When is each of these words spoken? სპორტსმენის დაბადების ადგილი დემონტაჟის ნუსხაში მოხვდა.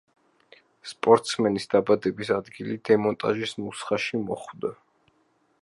სპორტსმენის 0.91 1.69
დაბადების 1.75 2.33
ადგილი 2.37 2.79
დემონტაჟის 2.91 3.57
ნუსხაში 3.63 4.25
მოხვდა. 4.27 4.77